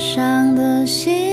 [0.00, 1.29] 上的星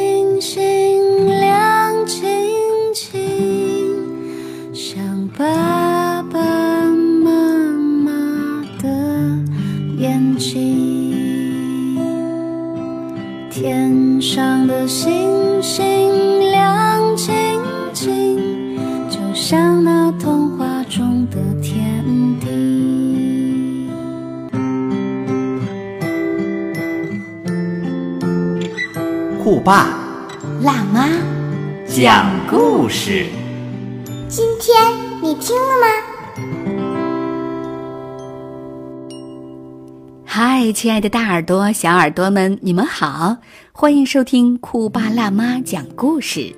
[29.48, 29.98] 酷爸
[30.62, 31.08] 辣妈，
[31.88, 33.28] 讲故事。
[34.28, 34.76] 今天
[35.24, 35.88] 你听了吗？
[40.26, 43.38] 嗨，亲爱的大耳朵、小耳朵们，你们好，
[43.72, 46.54] 欢迎收听酷爸辣妈讲故事。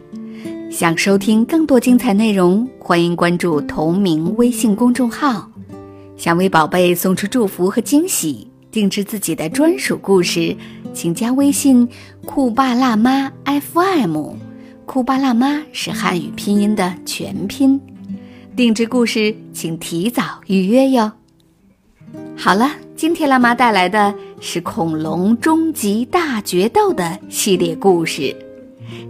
[0.72, 5.48] 想收听更多精彩内容，欢迎关注同名微信公众号。
[6.18, 10.56] 想为宝贝送出祝福和惊喜，定制自己的专属故事，
[10.94, 11.88] 请加微信
[12.26, 14.34] “酷爸辣妈 FM”。
[14.86, 17.80] 酷爸辣妈是汉语拼音的全拼。
[18.56, 21.12] 定制故事请提早预约哟。
[22.36, 28.36] 好了，今天辣妈带来的是《恐龙终极大决斗》的系列故事。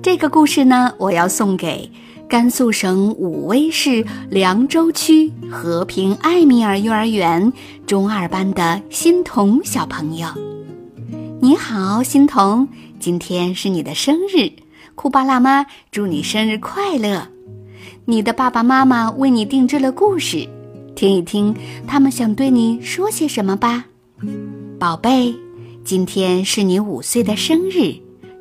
[0.02, 1.90] 这个故事呢，我要送给
[2.30, 7.52] 甘肃省武威市凉州区和平艾米尔幼儿园
[7.88, 10.28] 中二班的欣桐小朋友。
[11.42, 12.68] 你好，欣桐，
[13.00, 14.52] 今天是你的生日，
[14.94, 17.28] 酷爸辣妈祝你生日快乐！
[18.06, 20.48] 你的爸爸妈妈为你定制了故事。
[20.96, 21.56] 听一听，
[21.88, 23.86] 他们想对你说些什么吧，
[24.78, 25.34] 宝贝，
[25.84, 27.96] 今天是你五岁的生日，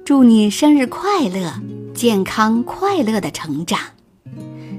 [0.05, 1.55] 祝你生日快乐，
[1.99, 3.81] 健康快乐的成长。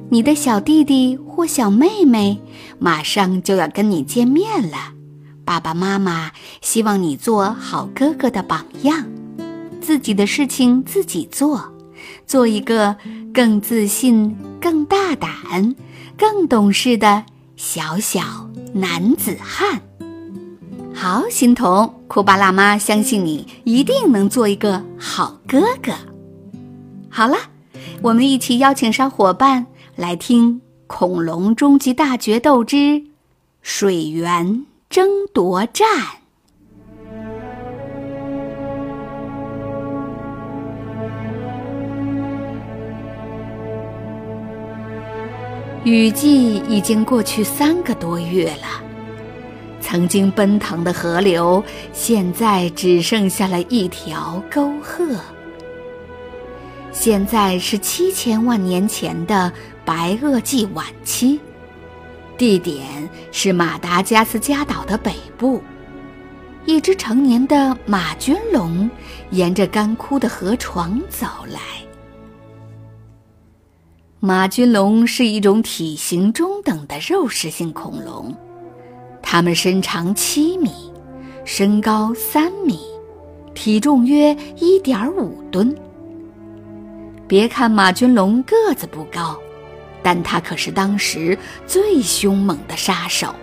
[0.10, 2.42] 你的小弟弟或小妹妹
[2.80, 4.94] 马上就要跟你见面了，
[5.44, 9.06] 爸爸妈妈希望你做好哥哥的榜样，
[9.82, 11.62] 自己的事情自己做，
[12.26, 12.96] 做一个
[13.34, 15.76] 更自信、更大胆、
[16.18, 17.26] 更懂事的。
[17.58, 18.22] 小小
[18.74, 19.82] 男子汉，
[20.94, 25.92] 好，欣桐，酷爸辣妈相信你一定能做一个好哥哥。
[27.12, 27.38] 好了，
[28.02, 29.66] 我们一起邀请上伙伴
[29.96, 30.56] 来听
[30.88, 33.04] 《恐龙终极大决斗之
[33.62, 35.88] 水源争夺战》。
[45.84, 48.84] 雨季已经过去三个多月了，
[49.82, 55.20] 曾经奔腾的河流现在只剩下了一条沟壑。
[57.02, 59.50] 现在是七千万年前的
[59.86, 61.40] 白垩纪晚期，
[62.38, 65.62] 地点是马达加斯加岛的北部。
[66.66, 68.92] 一只成年的马君龙
[69.30, 71.62] 沿着干枯的河床走来。
[74.20, 78.36] 马君龙是一种体型中等的肉食性恐龙，
[79.22, 80.70] 它们身长七米，
[81.46, 82.78] 身高三米，
[83.54, 85.74] 体重约一点五吨。
[87.30, 89.38] 别看马君龙个子不高，
[90.02, 93.36] 但他可是当时最凶猛的杀手。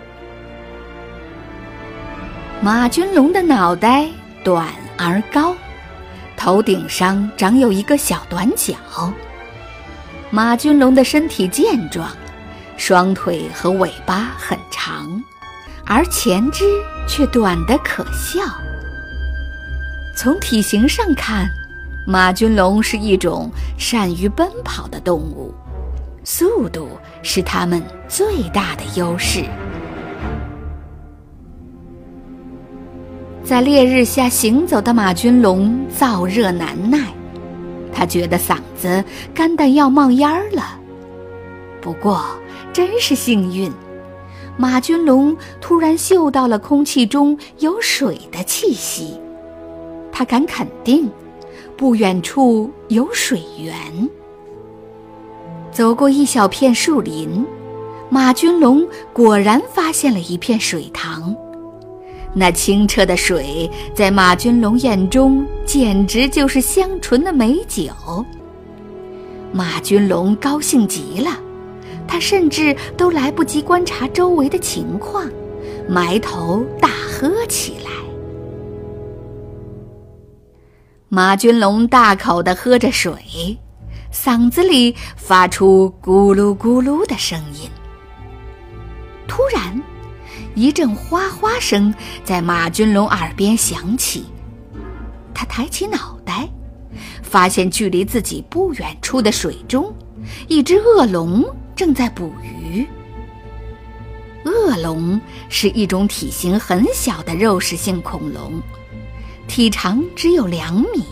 [2.61, 4.09] 马君龙的脑袋
[4.43, 4.67] 短
[4.97, 5.55] 而高，
[6.35, 8.75] 头顶上长有一个小短角。
[10.31, 12.09] 马君龙的身体健壮，
[12.75, 15.23] 双腿和尾巴很长，
[15.85, 16.65] 而前肢
[17.07, 18.41] 却短得可笑。
[20.13, 21.49] 从体型上看，
[22.09, 25.53] 马君龙是一种善于奔跑的动物，
[26.23, 26.87] 速度
[27.21, 29.43] 是它们最大的优势。
[33.43, 36.97] 在烈日下行走的马君龙燥热难耐。
[37.91, 39.03] 他觉得嗓子
[39.33, 40.79] 干得要冒烟儿了，
[41.81, 42.23] 不过
[42.71, 43.69] 真是幸运，
[44.55, 49.19] 马君龙突然嗅到了空气中有水的气息，
[50.09, 51.09] 他敢肯定，
[51.77, 53.71] 不远处有水源。
[55.71, 57.45] 走过一小片树林，
[58.09, 61.35] 马君龙果然发现了一片水塘。
[62.33, 67.85] 那清澈的水，在马君龙眼中简直就是香醇的美酒。
[69.53, 71.39] 马君龙高兴极了，
[72.07, 75.29] 他甚至都来不及观察周围的情况，
[75.87, 77.66] 埋头大喝起
[81.17, 83.57] 马君龙大口地喝着水，
[84.13, 87.67] 嗓子里发出咕噜咕噜的声音。
[89.27, 89.81] 突然，
[90.53, 91.91] 一阵哗哗声
[92.23, 94.27] 在马君龙耳边响起，
[95.33, 96.47] 他抬起脑袋，
[97.23, 99.91] 发现距离自己不远处的水中，
[100.47, 101.43] 一只恶龙
[101.75, 102.87] 正在捕鱼。
[104.45, 105.19] 恶龙
[105.49, 108.61] 是一种体型很小的肉食性恐龙，
[109.47, 111.03] 体长只有两米。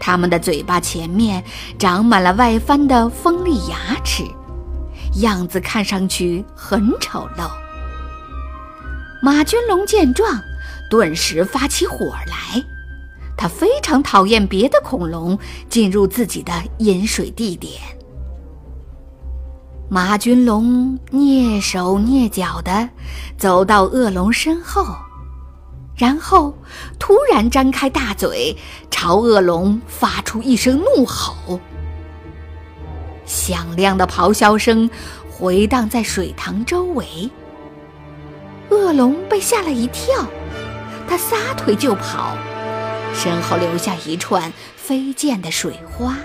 [0.00, 1.42] 它们的嘴巴前面
[1.78, 4.24] 长满了外翻的锋利牙齿，
[5.20, 7.50] 样子看上去很丑陋。
[9.22, 10.40] 马君龙见状，
[10.88, 12.62] 顿时发起火来。
[13.36, 15.38] 他非常讨厌别的恐龙
[15.68, 17.72] 进入自己的饮水地点。
[19.88, 22.88] 马君龙蹑手蹑脚地
[23.36, 24.84] 走到恶龙身后，
[25.98, 26.54] 然后
[26.98, 28.56] 突然张开大嘴，
[28.88, 31.60] 朝恶龙发出一声怒吼。
[33.26, 34.88] 响亮的咆哮声
[35.28, 37.28] 回荡在水塘周围。
[38.70, 40.24] 恶龙被吓了一跳，
[41.08, 42.36] 他撒腿就跑，
[43.12, 46.16] 身后留下一串飞溅的水花。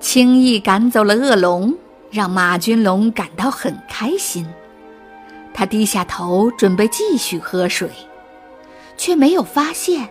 [0.00, 1.76] 轻易赶走了恶龙，
[2.14, 4.46] 让马君龙感到很开心。
[5.52, 7.90] 他低下头准备继续喝水，
[8.96, 10.08] 却没有发现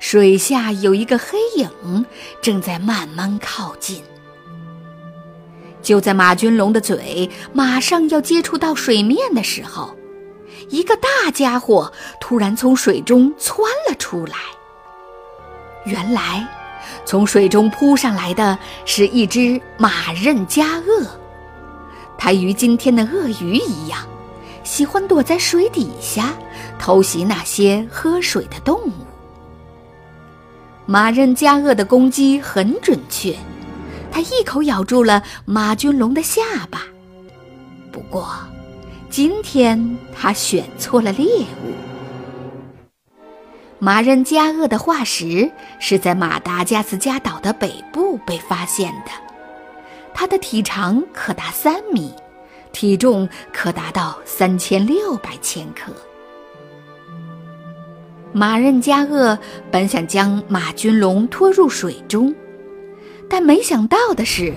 [0.00, 2.04] 水下有一个黑影
[2.42, 4.02] 正在慢慢靠近。
[5.80, 9.94] 就在马君龙的嘴马上要接触到水面的时候，
[10.68, 14.34] 一个大家伙突然从水中窜了出来。
[15.84, 16.44] 原来。
[17.04, 21.06] 从水中扑上来的是一只马刃加鳄，
[22.18, 24.00] 它与今天的鳄鱼一样，
[24.64, 26.34] 喜欢躲在水底下
[26.78, 28.92] 偷袭那些喝水的动物。
[30.86, 33.36] 马刃加鳄的攻击很准确，
[34.10, 36.82] 它一口咬住了马君龙的下巴。
[37.90, 38.28] 不过，
[39.10, 41.26] 今天它选错了猎
[41.64, 41.72] 物。
[43.78, 49.10] 马刃加鳄的化石是在马达加斯加岛的北部被发现的，
[50.18, 52.10] 它的体长可达三米，
[52.72, 55.92] 体重可达到三千六百千克。
[58.32, 59.38] 马刃加鳄
[59.70, 62.34] 本想将马君龙拖入水中，
[63.28, 64.54] 但没想到的是，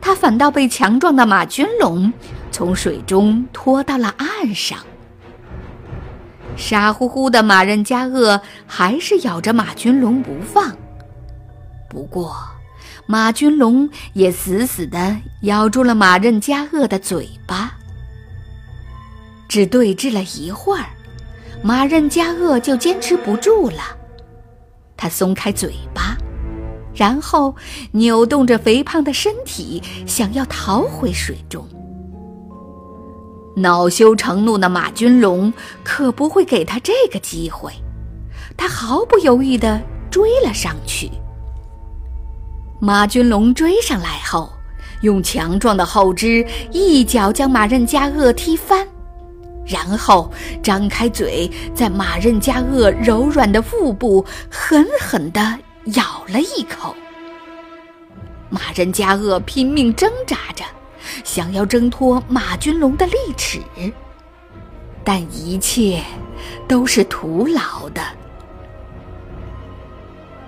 [0.00, 2.10] 它反倒被强壮的马君龙
[2.50, 4.78] 从水中拖到了岸上。
[6.56, 10.74] 傻乎乎的马刃加鳄还是咬着马君龙不放，
[11.86, 12.34] 不过
[13.06, 17.72] 马君龙也死死地咬住了马任加鳄的嘴巴。
[19.48, 20.86] 只对峙了一会儿，
[21.62, 23.78] 马任加鳄就坚持不住了，
[24.96, 26.16] 他松开嘴巴，
[26.94, 27.54] 然后
[27.92, 31.64] 扭动着肥胖的身体，想要逃回水中。
[33.56, 35.52] 恼羞成怒的马君龙
[35.84, 37.72] 可不会给他这个机会，
[38.56, 39.80] 他毫不犹豫地
[40.10, 41.08] 追了上去。
[42.78, 44.52] 马君龙追上来后，
[45.00, 48.86] 用强壮的后肢一脚将马任加鳄踢翻，
[49.66, 50.30] 然后
[50.62, 55.58] 张开嘴，在马任加鳄柔软的腹部狠狠地
[55.94, 56.94] 咬了一口。
[58.50, 60.64] 马任加鳄拼命挣扎着。
[61.22, 63.60] 想要挣脱马君龙的利齿，
[65.04, 66.02] 但一切
[66.66, 68.02] 都是徒劳的。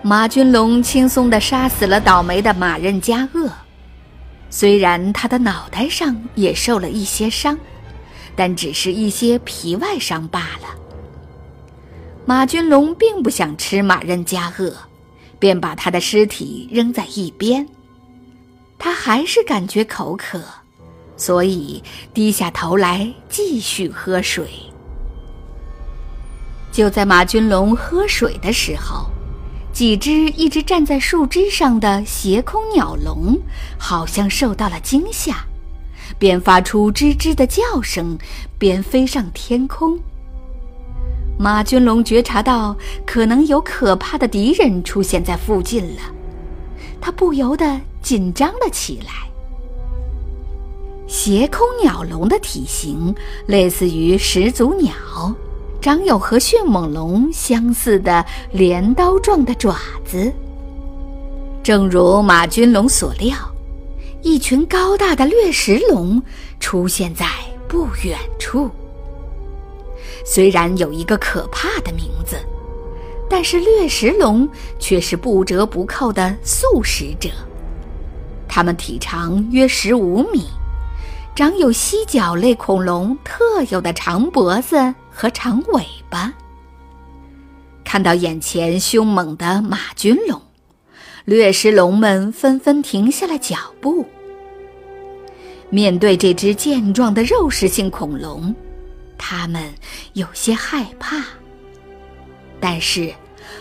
[0.03, 3.51] 马君龙轻松地杀死了倒霉的马刃加鳄，
[4.49, 7.59] 虽然他的脑袋上也受了一些伤，
[8.37, 10.69] 但只是一些皮外伤罢了。
[12.25, 14.73] 马君龙并不想吃马刃加鳄，
[15.39, 17.67] 便把他的尸体扔在一边。
[18.79, 20.41] 他还是感觉口渴，
[21.17, 21.83] 所以
[22.15, 24.49] 低下头来继续喝水。
[26.71, 29.11] 就在马君龙喝水的时候，
[29.73, 33.39] 几只一直站在树枝上的斜空鸟笼
[33.79, 35.45] 好像受到了惊吓，
[36.19, 38.19] 便发出吱吱的叫声，
[38.59, 39.99] 边飞上天空。
[41.39, 46.03] 马君龙觉察到可能有可怕的敌人出现在附近了，
[47.01, 47.81] 他不由得。
[48.01, 49.29] 紧张了起来。
[51.07, 53.15] 斜空鸟笼的体型
[53.47, 54.95] 类似于始祖鸟，
[55.81, 60.33] 长有和迅猛龙相似的镰刀状的爪子。
[61.63, 63.37] 正如马君龙所料，
[64.23, 66.21] 一群高大的掠食龙
[66.59, 67.27] 出现在
[67.69, 68.69] 不远处。
[70.25, 72.37] 虽然有一个可怕的名字，
[73.31, 77.29] 但是掠食龙却是不折不扣的素食者。
[78.49, 80.49] 它们体长约十五米，
[81.37, 86.33] 长有犀角类恐龙特有的长脖子和长尾巴。
[87.85, 90.41] 看到眼前凶猛的马君龙，
[91.25, 94.07] 掠食龙们纷纷停下了脚步。
[95.71, 98.55] 面对这只健壮的肉食性恐龙，
[99.19, 99.75] 他们
[100.13, 101.25] 有些害怕。
[102.61, 103.13] 但是，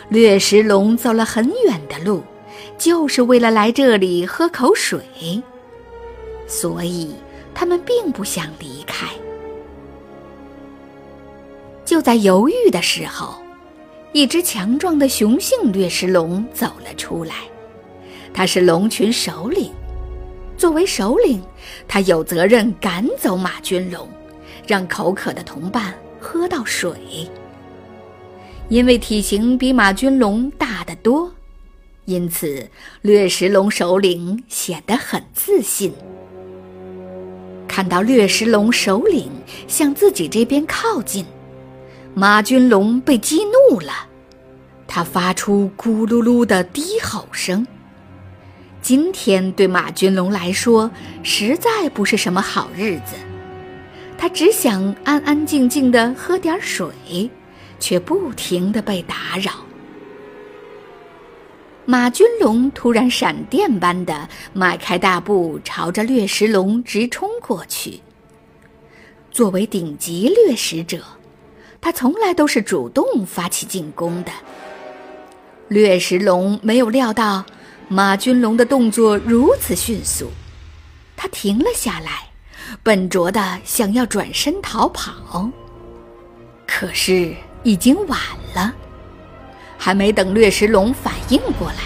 [0.10, 2.24] 掠食龙走了很远的路，
[2.78, 5.02] 就是为了来这里喝口水，
[6.46, 7.16] 所以
[7.56, 9.08] 他们并不想离开。
[11.98, 13.42] 就在犹豫的时候，
[14.14, 17.34] 一只强壮的雄性掠食龙走了出来，
[18.32, 19.72] 它是龙群首领。
[20.56, 21.42] 作为首领，
[21.88, 24.08] 他有责任赶走马君龙，
[24.68, 26.92] 让口渴的同伴喝到水。
[28.70, 31.32] 因为体型比马君龙大得多，
[32.06, 32.70] 因此
[33.02, 35.92] 掠食龙首领显得很自信。
[37.68, 39.32] 看到掠食龙首领
[39.68, 41.26] 向自己这边靠近，
[42.20, 43.94] 马君龙被激怒了，
[44.88, 47.68] 他发出咕噜噜的低吼声。
[48.82, 50.90] 今天对马君龙来说
[51.22, 53.14] 实在不是什么好日子，
[54.18, 57.30] 他只想安安静静的喝点水，
[57.80, 59.52] 却不停的被打扰。
[61.86, 68.00] 马君龙突然闪电般的迈开大步，朝着掠食龙直冲过去。
[69.30, 71.04] 作为顶级掠食者，
[71.82, 74.32] 他从来都是主动发起进攻的。
[75.68, 77.46] 掠食龙没有料到。
[77.90, 80.30] 马君龙的动作如此迅速，
[81.16, 82.28] 他停了下来，
[82.84, 85.50] 笨拙的想要转身逃跑。
[86.66, 88.20] 可是已经晚
[88.54, 88.74] 了，
[89.78, 91.84] 还没等掠食龙反应过来，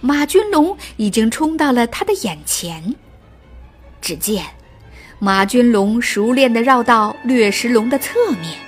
[0.00, 2.94] 马君龙已经冲到了他的眼前。
[4.00, 4.42] 只见
[5.18, 8.58] 马君龙熟练的绕到掠食龙的侧面，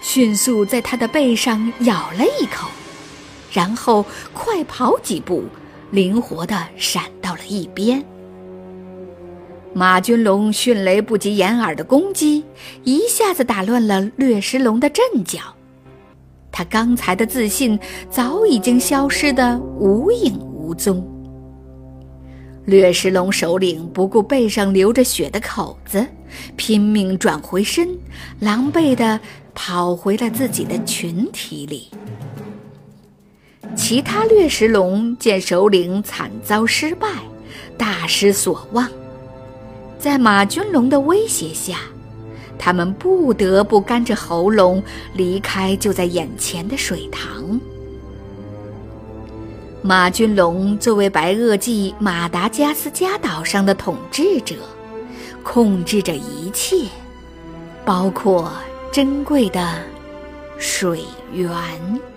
[0.00, 2.68] 迅速在他的背上咬了一口，
[3.52, 5.44] 然后快跑几步。
[5.90, 8.00] 灵活地闪到了一边。
[9.74, 12.44] 马君龙迅雷不及掩耳的攻击，
[12.84, 15.40] 一下子打乱了掠食龙的阵脚。
[16.52, 17.76] 他刚才的自信
[18.08, 21.04] 早已经消失得无影无踪。
[22.66, 26.06] 掠食龙首领不顾背上流着血的口子，
[26.54, 27.88] 拼命转回身，
[28.38, 29.18] 狼狈地
[29.54, 31.88] 跑回了自己的群体里。
[33.76, 37.08] 其他掠食龙见首领惨遭失败，
[37.78, 38.88] 大失所望，
[39.98, 41.78] 在马君龙的威胁下，
[42.58, 44.82] 他们不得不干着喉咙
[45.14, 47.60] 离开就在眼前的水塘。
[49.82, 54.56] 马君龙作为白垩纪马达加斯加岛上的统治者，
[55.42, 56.86] 控制着一切，
[57.84, 58.52] 包括
[58.92, 59.78] 珍贵的
[60.58, 62.09] 水源。